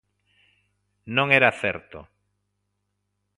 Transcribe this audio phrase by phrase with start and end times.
[1.15, 1.99] Non era certo.